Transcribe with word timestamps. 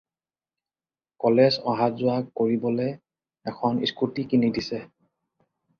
College 1.25 1.57
অহা-যোৱা 1.73 2.17
কৰিবলে' 2.41 2.89
এখন 3.55 3.87
স্কুটী 3.93 4.31
কিনি 4.35 4.55
দিছে। 4.59 4.85